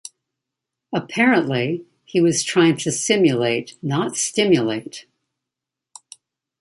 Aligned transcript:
Apparently, 0.91 1.85
he 2.05 2.19
was 2.21 2.41
trying 2.43 2.75
to 2.77 2.91
simulate 2.91 3.77
not 3.83 4.17
stimulate! 4.17 5.05